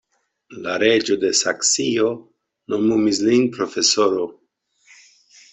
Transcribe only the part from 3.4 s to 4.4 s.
profesoro.